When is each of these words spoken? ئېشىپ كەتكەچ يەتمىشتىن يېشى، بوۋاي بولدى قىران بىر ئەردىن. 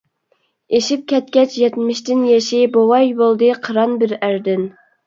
ئېشىپ 0.77 1.03
كەتكەچ 1.13 1.59
يەتمىشتىن 1.65 2.27
يېشى، 2.31 2.65
بوۋاي 2.79 3.17
بولدى 3.21 3.55
قىران 3.69 3.99
بىر 4.05 4.19
ئەردىن. 4.23 4.71